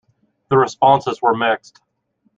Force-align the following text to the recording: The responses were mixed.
The 0.49 0.57
responses 0.57 1.21
were 1.21 1.37
mixed. 1.37 1.79